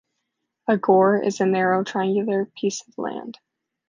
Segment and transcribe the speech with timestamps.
[0.67, 3.37] A "gore" is a narrow, triangular piece of land.